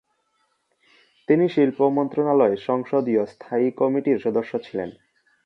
[1.27, 4.89] তিনি শিল্পমন্ত্রণালয় সংসদীয় স্থায়ী কমিটির সদস্য ছিলেন।